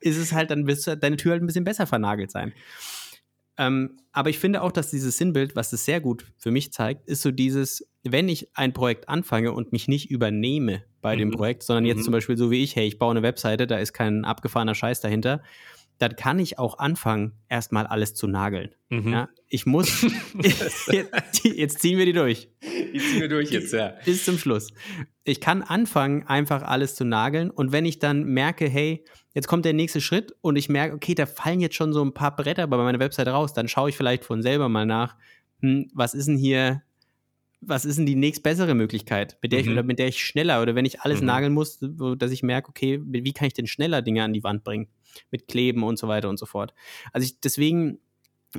[0.00, 2.52] ist es halt, dann wirst du deine Tür halt ein bisschen besser vernagelt sein.
[3.58, 7.06] Ähm, aber ich finde auch, dass dieses Sinnbild, was es sehr gut für mich zeigt,
[7.08, 11.18] ist so dieses, wenn ich ein Projekt anfange und mich nicht übernehme bei mhm.
[11.18, 12.04] dem Projekt, sondern jetzt mhm.
[12.04, 15.00] zum Beispiel so wie ich, hey, ich baue eine Webseite, da ist kein abgefahrener Scheiß
[15.00, 15.42] dahinter,
[15.98, 18.70] dann kann ich auch anfangen, erstmal alles zu nageln.
[18.88, 19.12] Mhm.
[19.12, 20.02] Ja, ich muss,
[20.40, 22.48] jetzt, jetzt, ziehen wir die durch.
[22.62, 23.94] Die ziehen wir durch jetzt, ja.
[24.04, 24.68] Bis zum Schluss.
[25.24, 29.64] Ich kann anfangen, einfach alles zu nageln und wenn ich dann merke, hey, jetzt kommt
[29.64, 32.66] der nächste Schritt und ich merke, okay, da fallen jetzt schon so ein paar Bretter
[32.66, 35.16] bei meiner Webseite raus, dann schaue ich vielleicht von selber mal nach,
[35.60, 36.82] hm, was ist denn hier
[37.60, 39.64] was ist denn die nächstbessere Möglichkeit, mit der, mhm.
[39.64, 41.26] ich, oder mit der ich schneller oder wenn ich alles mhm.
[41.26, 44.64] nageln muss, dass ich merke, okay, wie kann ich denn schneller Dinge an die Wand
[44.64, 44.88] bringen?
[45.30, 46.74] Mit Kleben und so weiter und so fort.
[47.12, 47.98] Also ich, deswegen,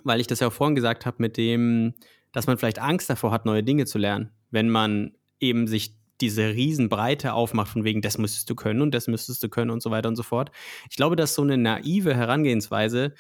[0.03, 1.93] weil ich das ja auch vorhin gesagt habe, mit dem,
[2.31, 6.49] dass man vielleicht Angst davor hat, neue Dinge zu lernen, wenn man eben sich diese
[6.49, 9.89] Riesenbreite aufmacht, von wegen, das müsstest du können und das müsstest du können und so
[9.89, 10.51] weiter und so fort.
[10.89, 13.13] Ich glaube, dass so eine naive Herangehensweise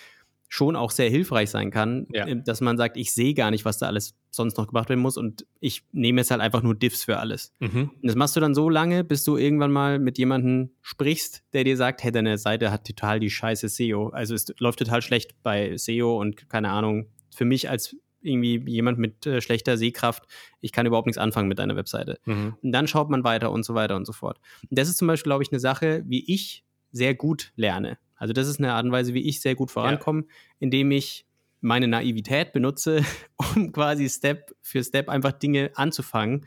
[0.49, 2.27] schon auch sehr hilfreich sein kann, ja.
[2.27, 4.99] Ähm, dass man sagt, ich sehe gar nicht, was da alles sonst noch gemacht werden
[4.99, 7.53] muss und ich nehme jetzt halt einfach nur Diffs für alles.
[7.59, 7.91] Mhm.
[8.01, 11.63] Und das machst du dann so lange, bis du irgendwann mal mit jemandem sprichst, der
[11.63, 14.09] dir sagt, hey, deine Seite hat total die scheiße SEO.
[14.09, 18.97] Also es läuft total schlecht bei SEO und keine Ahnung, für mich als irgendwie jemand
[18.97, 20.25] mit äh, schlechter Sehkraft,
[20.61, 22.19] ich kann überhaupt nichts anfangen mit deiner Webseite.
[22.25, 22.55] Mhm.
[22.61, 24.39] Und dann schaut man weiter und so weiter und so fort.
[24.69, 27.97] Und das ist zum Beispiel, glaube ich, eine Sache, wie ich sehr gut lerne.
[28.19, 30.27] Also das ist eine Art und Weise, wie ich sehr gut vorankomme, ja.
[30.59, 31.25] indem ich
[31.61, 33.03] meine Naivität benutze,
[33.55, 36.45] um quasi Step für Step einfach Dinge anzufangen,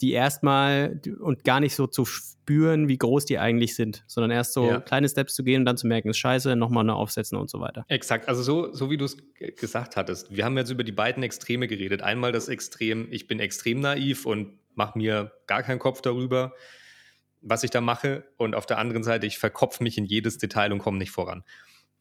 [0.00, 4.52] die erstmal und gar nicht so zu spüren, wie groß die eigentlich sind, sondern erst
[4.52, 4.80] so ja.
[4.80, 7.60] kleine Steps zu gehen und dann zu merken, ist scheiße, nochmal eine aufsetzen und so
[7.60, 7.84] weiter.
[7.88, 9.16] Exakt, also so, so wie du es
[9.56, 10.34] gesagt hattest.
[10.34, 12.02] Wir haben jetzt über die beiden Extreme geredet.
[12.02, 16.52] Einmal das Extrem, ich bin extrem naiv und mache mir gar keinen Kopf darüber
[17.44, 18.24] was ich da mache.
[18.36, 21.44] Und auf der anderen Seite, ich verkopfe mich in jedes Detail und komme nicht voran.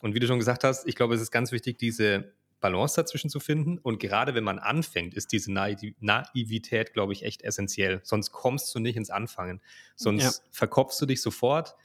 [0.01, 3.29] Und wie du schon gesagt hast, ich glaube, es ist ganz wichtig, diese Balance dazwischen
[3.29, 3.77] zu finden.
[3.77, 7.99] Und gerade wenn man anfängt, ist diese Naivität, glaube ich, echt essentiell.
[8.03, 9.61] Sonst kommst du nicht ins Anfangen.
[9.95, 10.31] Sonst ja.
[10.51, 11.75] verkopfst du dich sofort,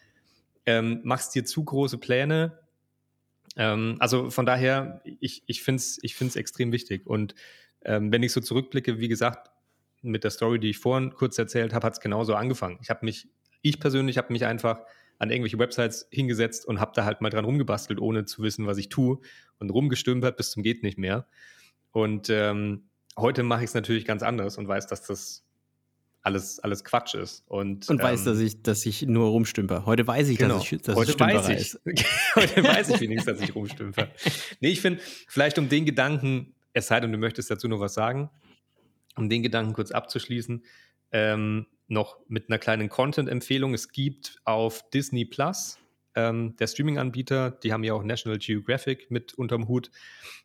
[0.66, 2.58] ähm, machst dir zu große Pläne.
[3.56, 7.06] Ähm, also von daher, ich, ich finde es ich find's extrem wichtig.
[7.06, 7.34] Und
[7.84, 9.50] ähm, wenn ich so zurückblicke, wie gesagt,
[10.02, 12.78] mit der Story, die ich vorhin kurz erzählt habe, hat es genauso angefangen.
[12.82, 13.28] Ich habe mich
[13.62, 14.80] ich persönlich habe mich einfach
[15.18, 18.78] an irgendwelche Websites hingesetzt und habe da halt mal dran rumgebastelt, ohne zu wissen, was
[18.78, 19.18] ich tue
[19.58, 21.26] und rumgestümpert bis zum geht nicht mehr.
[21.90, 22.84] Und ähm,
[23.16, 25.44] heute mache ich es natürlich ganz anders und weiß, dass das
[26.22, 27.44] alles, alles Quatsch ist.
[27.46, 29.86] Und, und weiß, dass, ähm, ich, dass ich nur rumstümper.
[29.86, 30.58] Heute weiß ich, genau.
[30.58, 31.48] dass ich, dass heute ich weiß
[31.84, 32.04] ich.
[32.34, 34.08] heute weiß ich wenigstens, dass ich rumstümper.
[34.60, 37.94] Nee, ich finde, vielleicht um den Gedanken, es sei denn, du möchtest dazu noch was
[37.94, 38.30] sagen,
[39.16, 40.64] um den Gedanken kurz abzuschließen,
[41.12, 43.74] ähm, noch mit einer kleinen Content-Empfehlung.
[43.74, 45.78] Es gibt auf Disney Plus,
[46.14, 49.90] ähm, der Streaming-Anbieter, die haben ja auch National Geographic mit unterm Hut.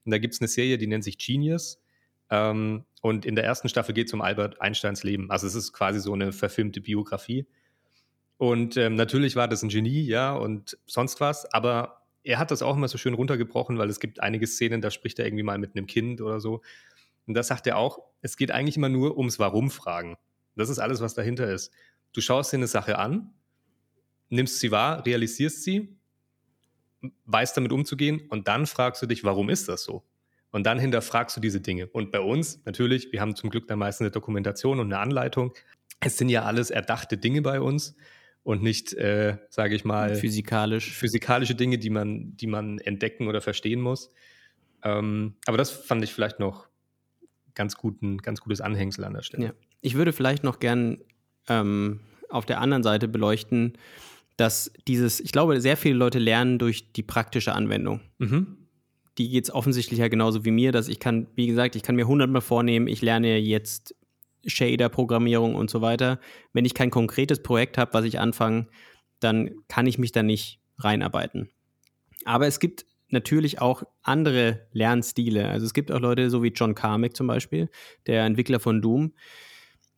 [0.06, 1.82] Und da gibt es eine Serie, die nennt sich Genius.
[2.30, 5.30] Ähm, und in der ersten Staffel geht es um Albert Einsteins Leben.
[5.32, 7.48] Also es ist quasi so eine verfilmte Biografie.
[8.38, 12.62] Und ähm, natürlich war das ein Genie, ja, und sonst was, aber er hat das
[12.62, 15.58] auch immer so schön runtergebrochen, weil es gibt einige Szenen, da spricht er irgendwie mal
[15.58, 16.62] mit einem Kind oder so.
[17.26, 20.18] Und da sagt er auch, es geht eigentlich immer nur ums Warum-Fragen.
[20.56, 21.72] Das ist alles, was dahinter ist.
[22.14, 23.34] Du schaust dir eine Sache an,
[24.30, 25.98] nimmst sie wahr, realisierst sie,
[27.26, 30.04] weißt damit umzugehen und dann fragst du dich, warum ist das so?
[30.52, 31.88] Und dann hinterfragst du diese Dinge.
[31.88, 35.54] Und bei uns, natürlich, wir haben zum Glück dann meistens eine Dokumentation und eine Anleitung.
[36.00, 37.96] Es sind ja alles erdachte Dinge bei uns
[38.44, 40.92] und nicht, äh, sage ich mal, physikalisch.
[40.92, 44.12] physikalische Dinge, die man, die man entdecken oder verstehen muss.
[44.84, 46.68] Ähm, aber das fand ich vielleicht noch
[47.56, 49.46] ganz, guten, ganz gutes Anhängsel an der Stelle.
[49.46, 49.54] Ja.
[49.84, 50.98] Ich würde vielleicht noch gern
[51.48, 53.74] ähm, auf der anderen Seite beleuchten,
[54.38, 58.02] dass dieses, ich glaube, sehr viele Leute lernen durch die praktische Anwendung.
[58.18, 58.58] Mhm
[59.18, 61.96] die geht es offensichtlich ja genauso wie mir, dass ich kann, wie gesagt, ich kann
[61.96, 63.96] mir hundertmal vornehmen, ich lerne jetzt
[64.46, 66.20] Shader-Programmierung und so weiter.
[66.52, 68.68] Wenn ich kein konkretes Projekt habe, was ich anfange,
[69.20, 71.50] dann kann ich mich da nicht reinarbeiten.
[72.26, 75.48] Aber es gibt natürlich auch andere Lernstile.
[75.48, 77.70] Also es gibt auch Leute, so wie John Carmack zum Beispiel,
[78.08, 79.14] der Entwickler von Doom,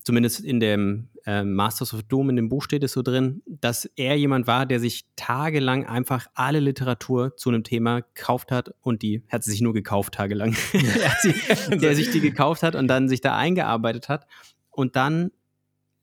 [0.06, 3.86] zumindest in dem äh, Masters of Doom, in dem Buch steht es so drin, dass
[3.96, 9.02] er jemand war, der sich tagelang einfach alle Literatur zu einem Thema gekauft hat und
[9.02, 10.54] die hat sie sich nur gekauft tagelang.
[11.22, 11.34] sie,
[11.72, 14.28] der sich die gekauft hat und dann sich da eingearbeitet hat
[14.70, 15.32] und dann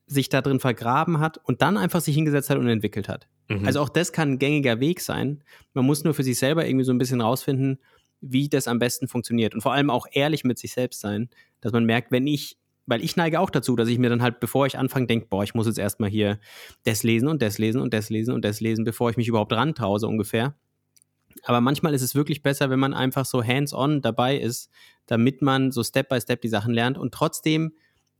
[0.07, 3.29] sich da drin vergraben hat und dann einfach sich hingesetzt hat und entwickelt hat.
[3.49, 3.65] Mhm.
[3.65, 5.45] Also auch das kann ein gängiger Weg sein.
[5.75, 7.79] Man muss nur für sich selber irgendwie so ein bisschen rausfinden,
[8.21, 11.73] wie das am besten funktioniert und vor allem auch ehrlich mit sich selbst sein, dass
[11.73, 14.67] man merkt, wenn ich weil ich neige auch dazu, dass ich mir dann halt, bevor
[14.67, 16.39] ich anfange, denke, boah, ich muss jetzt erstmal hier
[16.85, 19.53] das lesen und das lesen und das lesen und das lesen, bevor ich mich überhaupt
[19.53, 20.55] rantraue, so ungefähr.
[21.45, 24.71] Aber manchmal ist es wirklich besser, wenn man einfach so hands-on dabei ist,
[25.07, 27.73] damit man so Step by Step die Sachen lernt und trotzdem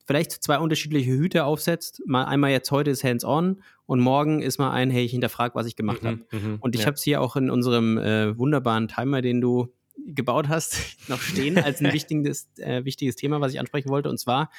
[0.07, 2.03] vielleicht zwei unterschiedliche Hüte aufsetzt.
[2.07, 5.67] Mal einmal jetzt heute ist hands-on und morgen ist mal ein, hey, ich hinterfrage, was
[5.67, 6.19] ich gemacht mhm, habe.
[6.33, 6.87] Mhm, und ich ja.
[6.87, 10.77] habe es hier auch in unserem äh, wunderbaren Timer, den du gebaut hast,
[11.09, 14.09] noch stehen als ein wichtiges, äh, wichtiges Thema, was ich ansprechen wollte.
[14.09, 14.51] Und zwar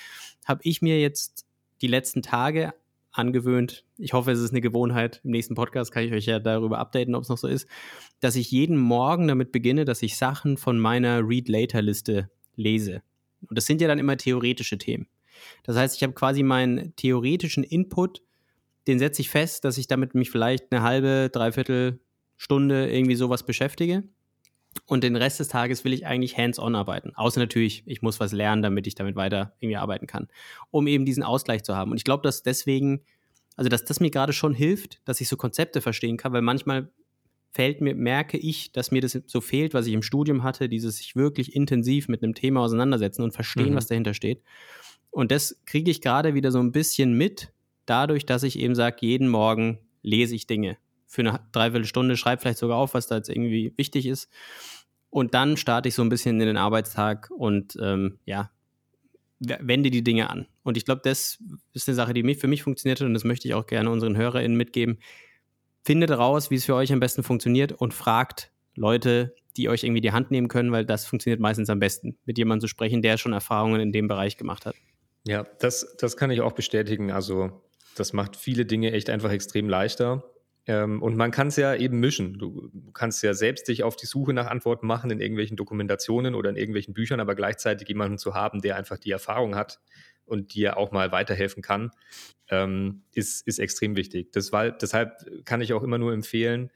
[0.46, 1.46] habe ich mir jetzt
[1.82, 2.74] die letzten Tage
[3.12, 6.80] angewöhnt, ich hoffe, es ist eine Gewohnheit, im nächsten Podcast kann ich euch ja darüber
[6.80, 7.68] updaten, ob es noch so ist,
[8.20, 13.04] dass ich jeden Morgen damit beginne, dass ich Sachen von meiner Read-Later-Liste lese.
[13.48, 15.08] Und das sind ja dann immer theoretische Themen.
[15.64, 18.22] Das heißt, ich habe quasi meinen theoretischen Input,
[18.88, 22.00] den setze ich fest, dass ich damit mich vielleicht eine halbe, dreiviertel
[22.38, 24.04] Stunde irgendwie sowas beschäftige.
[24.86, 27.14] Und den Rest des Tages will ich eigentlich hands-on arbeiten.
[27.16, 30.28] Außer natürlich, ich muss was lernen, damit ich damit weiter irgendwie arbeiten kann.
[30.72, 31.92] Um eben diesen Ausgleich zu haben.
[31.92, 33.02] Und ich glaube, dass deswegen,
[33.56, 36.92] also dass das mir gerade schon hilft, dass ich so Konzepte verstehen kann, weil manchmal
[37.52, 40.98] fällt mir, merke ich, dass mir das so fehlt, was ich im Studium hatte, dieses
[40.98, 43.76] sich wirklich intensiv mit einem Thema auseinandersetzen und verstehen, mhm.
[43.76, 44.42] was dahinter steht.
[45.12, 47.54] Und das kriege ich gerade wieder so ein bisschen mit,
[47.86, 50.78] dadurch, dass ich eben sage, jeden Morgen lese ich Dinge
[51.14, 54.32] für eine Dreiviertelstunde, schreibe vielleicht sogar auf, was da jetzt irgendwie wichtig ist.
[55.12, 58.50] Und dann starte ich so ein bisschen in den Arbeitstag und ähm, ja,
[59.40, 60.48] wende die Dinge an.
[60.64, 61.38] Und ich glaube, das
[61.74, 64.18] ist eine Sache, die für mich funktioniert hat und das möchte ich auch gerne unseren
[64.18, 64.98] HörerInnen mitgeben.
[65.84, 70.02] Findet raus, wie es für euch am besten funktioniert und fragt Leute, die euch irgendwie
[70.02, 73.20] die Hand nehmen können, weil das funktioniert meistens am besten, mit jemandem zu sprechen, der
[73.20, 74.74] schon Erfahrungen in dem Bereich gemacht hat.
[75.28, 77.12] Ja, das, das kann ich auch bestätigen.
[77.12, 77.62] Also,
[77.96, 80.24] das macht viele Dinge echt einfach extrem leichter.
[80.66, 82.38] Ähm, und man kann es ja eben mischen.
[82.38, 86.50] Du, kannst ja selbst dich auf die Suche nach Antworten machen in irgendwelchen Dokumentationen oder
[86.50, 89.82] in irgendwelchen Büchern, aber gleichzeitig jemanden zu haben, der einfach die Erfahrung hat
[90.26, 91.92] und dir auch mal weiterhelfen kann,
[92.50, 94.32] ähm, ist, ist extrem wichtig.
[94.32, 96.72] Das war, deshalb kann ich auch immer nur empfehlen,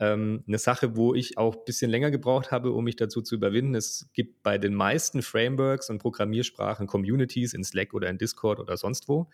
[0.00, 3.34] ähm, eine Sache, wo ich auch ein bisschen länger gebraucht habe, um mich dazu zu
[3.34, 3.74] überwinden.
[3.74, 8.76] Es gibt bei den meisten Frameworks und Programmiersprachen Communities in Slack oder in Discord oder
[8.78, 9.28] sonst wo.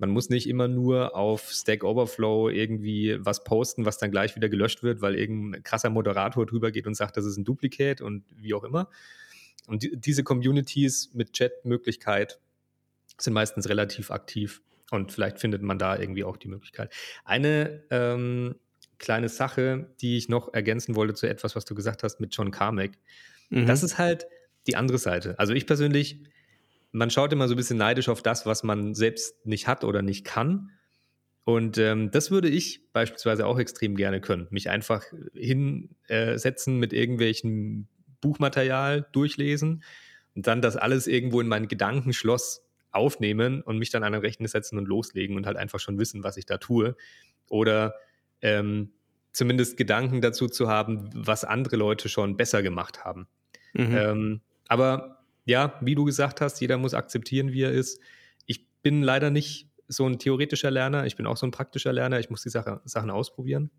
[0.00, 4.48] Man muss nicht immer nur auf Stack Overflow irgendwie was posten, was dann gleich wieder
[4.48, 8.24] gelöscht wird, weil irgendein krasser Moderator drüber geht und sagt, das ist ein Duplikat und
[8.36, 8.88] wie auch immer.
[9.66, 12.40] Und die, diese Communities mit Chat-Möglichkeit
[13.18, 16.92] sind meistens relativ aktiv und vielleicht findet man da irgendwie auch die Möglichkeit.
[17.24, 18.56] Eine ähm,
[18.98, 22.50] kleine Sache, die ich noch ergänzen wollte zu etwas, was du gesagt hast mit John
[22.50, 22.92] Carmack.
[23.50, 23.66] Mhm.
[23.66, 24.26] Das ist halt,
[24.66, 25.38] die andere Seite.
[25.38, 26.22] Also ich persönlich,
[26.92, 30.02] man schaut immer so ein bisschen neidisch auf das, was man selbst nicht hat oder
[30.02, 30.70] nicht kann.
[31.44, 34.46] Und ähm, das würde ich beispielsweise auch extrem gerne können.
[34.50, 37.88] Mich einfach hinsetzen mit irgendwelchen
[38.20, 39.82] Buchmaterial durchlesen
[40.34, 44.48] und dann das alles irgendwo in mein Gedankenschloss aufnehmen und mich dann an den Rechner
[44.48, 46.96] setzen und loslegen und halt einfach schon wissen, was ich da tue.
[47.48, 47.94] Oder
[48.42, 48.92] ähm,
[49.32, 53.28] zumindest Gedanken dazu zu haben, was andere Leute schon besser gemacht haben.
[53.72, 53.96] Mhm.
[53.96, 58.00] Ähm, aber ja, wie du gesagt hast, jeder muss akzeptieren, wie er ist.
[58.46, 62.20] Ich bin leider nicht so ein theoretischer Lerner, ich bin auch so ein praktischer Lerner,
[62.20, 63.70] ich muss die Sache, Sachen ausprobieren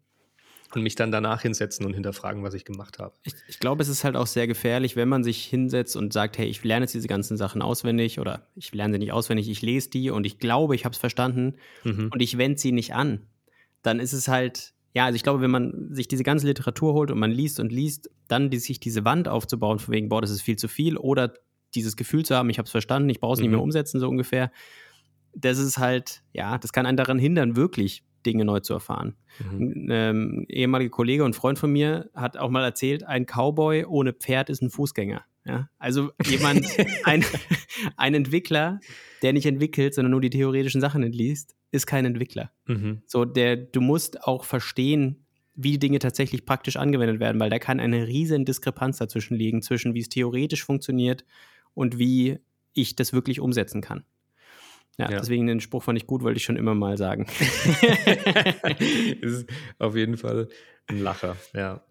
[0.76, 3.14] und mich dann danach hinsetzen und hinterfragen, was ich gemacht habe.
[3.24, 6.38] Ich, ich, glaube, es ist halt auch sehr gefährlich, wenn man sich hinsetzt und sagt,
[6.38, 9.62] hey, ich lerne jetzt diese ganzen Sachen auswendig oder ich lerne sie nicht auswendig, ich
[9.62, 12.10] lese die und ich glaube, ich habe es verstanden mhm.
[12.12, 13.28] und ich wende sie nicht an.
[13.82, 17.12] Dann ist es halt, ja, also ich glaube, wenn man sich diese ganze Literatur holt
[17.12, 20.32] und man liest und liest, dann die, sich diese Wand aufzubauen, von wegen, boah, das
[20.32, 21.34] ist viel zu viel oder
[21.76, 23.44] dieses Gefühl zu haben, ich habe es verstanden, ich brauche es mhm.
[23.44, 24.52] nicht mehr umsetzen, so ungefähr.
[25.34, 29.16] Das ist halt, ja, das kann einen daran hindern, wirklich Dinge neu zu erfahren.
[29.40, 29.62] Mhm.
[29.62, 34.14] Ein ähm, ehemaliger Kollege und Freund von mir hat auch mal erzählt, ein Cowboy ohne
[34.14, 35.24] Pferd ist ein Fußgänger.
[35.46, 35.70] Ja?
[35.80, 36.66] Also jemand,
[37.06, 37.26] ein,
[37.98, 38.80] ein Entwickler,
[39.22, 42.52] der nicht entwickelt, sondern nur die theoretischen Sachen entliest, ist kein Entwickler.
[42.68, 43.02] Mhm.
[43.06, 47.80] So, der, du musst auch verstehen, wie Dinge tatsächlich praktisch angewendet werden, weil da kann
[47.80, 51.26] eine riesen Diskrepanz dazwischen liegen, zwischen wie es theoretisch funktioniert
[51.74, 52.40] und wie
[52.74, 54.06] ich das wirklich umsetzen kann.
[54.98, 57.26] Ja, ja, deswegen den Spruch fand ich gut, wollte ich schon immer mal sagen.
[59.22, 59.48] ist
[59.80, 60.50] auf jeden Fall
[60.88, 61.84] ein Lacher, ja.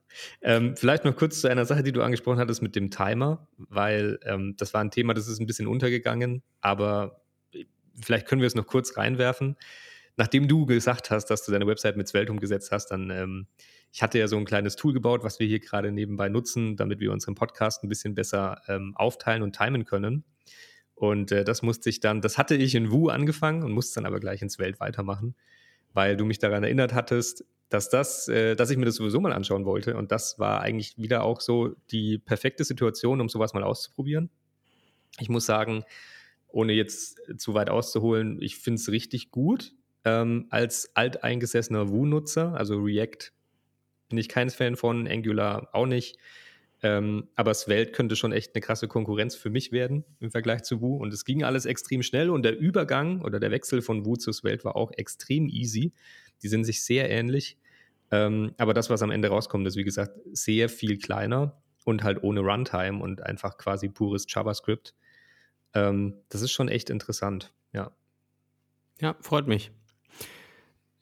[0.43, 4.19] Ähm, vielleicht noch kurz zu einer Sache, die du angesprochen hattest mit dem Timer, weil
[4.25, 7.23] ähm, das war ein Thema, das ist ein bisschen untergegangen, aber
[8.01, 9.57] vielleicht können wir es noch kurz reinwerfen.
[10.17, 13.47] Nachdem du gesagt hast, dass du deine Website mit Svelte umgesetzt hast, dann, ähm,
[13.93, 17.01] ich hatte ja so ein kleines Tool gebaut, was wir hier gerade nebenbei nutzen, damit
[17.01, 20.25] wir unseren Podcast ein bisschen besser ähm, aufteilen und timen können.
[20.95, 24.07] Und äh, das musste ich dann, das hatte ich in Wu angefangen und musste dann
[24.07, 25.35] aber gleich ins Welt weitermachen,
[25.93, 29.33] weil du mich daran erinnert hattest, dass das, äh, dass ich mir das sowieso mal
[29.33, 29.97] anschauen wollte.
[29.97, 34.31] Und das war eigentlich wieder auch so die perfekte Situation, um sowas mal auszuprobieren.
[35.19, 35.85] Ich muss sagen,
[36.49, 39.73] ohne jetzt zu weit auszuholen, ich finde es richtig gut.
[40.05, 43.33] Ähm, als alteingesessener Wu-Nutzer, also React
[44.11, 46.19] bin ich kein Fan von, Angular auch nicht.
[46.83, 50.81] Ähm, aber Svelte könnte schon echt eine krasse Konkurrenz für mich werden im Vergleich zu
[50.81, 50.97] Wu.
[50.97, 54.33] Und es ging alles extrem schnell und der Übergang oder der Wechsel von Wu zu
[54.33, 55.93] Svelte war auch extrem easy.
[56.43, 57.59] Die sind sich sehr ähnlich.
[58.11, 62.23] Ähm, aber das, was am Ende rauskommt, ist wie gesagt sehr viel kleiner und halt
[62.23, 64.95] ohne Runtime und einfach quasi pures JavaScript.
[65.75, 67.93] Ähm, das ist schon echt interessant, ja.
[69.01, 69.71] Ja, freut mich.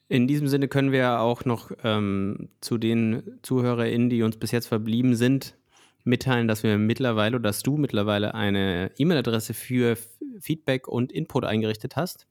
[0.09, 4.65] In diesem Sinne können wir auch noch ähm, zu den ZuhörerInnen, die uns bis jetzt
[4.65, 5.55] verblieben sind,
[6.03, 9.97] mitteilen, dass wir mittlerweile oder dass du mittlerweile eine E-Mail-Adresse für
[10.39, 12.27] Feedback und Input eingerichtet hast.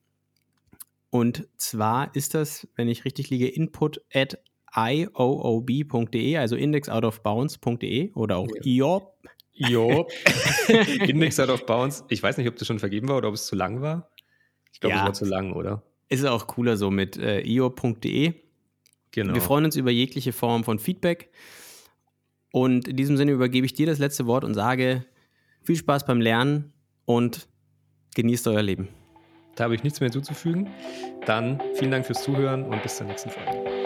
[1.09, 4.37] Und zwar ist das, wenn ich richtig liege, input at
[4.75, 9.15] ioob.de, also indexoutofbounds.de oder auch IOP.
[9.53, 10.11] IOP.
[11.07, 12.03] Index out of bounds.
[12.09, 14.11] Ich weiß nicht, ob das schon vergeben war oder ob es zu lang war.
[14.73, 15.01] Ich glaube, ja.
[15.01, 15.81] es war zu lang, oder?
[16.09, 18.33] Ist auch cooler so mit äh, iop.de.
[19.11, 19.33] Genau.
[19.33, 21.29] Wir freuen uns über jegliche Form von Feedback.
[22.51, 25.05] Und in diesem Sinne übergebe ich dir das letzte Wort und sage
[25.61, 26.73] viel Spaß beim Lernen
[27.05, 27.47] und
[28.15, 28.87] genießt euer Leben.
[29.55, 30.67] Da habe ich nichts mehr hinzuzufügen.
[31.25, 33.78] Dann vielen Dank fürs Zuhören und bis zur nächsten Folge.